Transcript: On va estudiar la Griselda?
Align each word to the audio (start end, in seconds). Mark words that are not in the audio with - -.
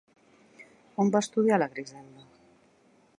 On 1.03 1.11
va 1.15 1.21
estudiar 1.25 1.59
la 1.63 1.69
Griselda? 1.75 2.27